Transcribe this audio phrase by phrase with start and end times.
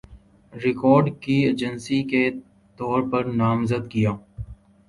[0.53, 2.23] record کی agency کے
[2.79, 4.11] طور پر نامزد کِیا